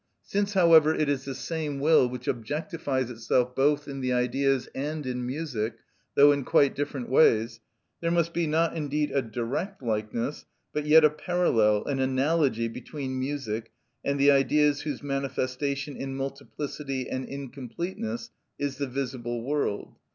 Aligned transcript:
Since, 0.23 0.55
however, 0.55 0.95
it 0.95 1.09
is 1.09 1.25
the 1.25 1.35
same 1.35 1.79
will 1.79 2.07
which 2.09 2.25
objectifies 2.25 3.11
itself 3.11 3.53
both 3.55 3.87
in 3.87 4.01
the 4.01 4.13
Ideas 4.13 4.67
and 4.73 5.05
in 5.05 5.23
music, 5.27 5.73
though 6.15 6.31
in 6.31 6.43
quite 6.43 6.73
different 6.73 7.07
ways, 7.07 7.59
there 7.99 8.09
must 8.09 8.33
be, 8.33 8.47
not 8.47 8.75
indeed 8.75 9.11
a 9.11 9.21
direct 9.21 9.83
likeness, 9.83 10.43
but 10.73 10.87
yet 10.87 11.05
a 11.05 11.11
parallel, 11.11 11.85
an 11.85 11.99
analogy, 11.99 12.67
between 12.67 13.19
music 13.19 13.71
and 14.03 14.19
the 14.19 14.31
Ideas 14.31 14.81
whose 14.81 15.03
manifestation 15.03 15.95
in 15.95 16.15
multiplicity 16.15 17.07
and 17.07 17.25
incompleteness 17.27 18.31
is 18.57 18.77
the 18.77 18.87
visible 18.87 19.43
world. 19.43 19.97